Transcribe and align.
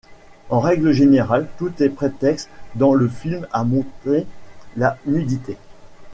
En 0.49 0.59
règle 0.59 0.93
générale, 0.93 1.47
tout 1.59 1.83
est 1.83 1.89
prétexte 1.89 2.49
dans 2.73 2.95
le 2.95 3.07
film 3.07 3.45
à 3.51 3.63
montrer 3.63 4.25
la 4.75 4.97
nudité. 5.05 5.57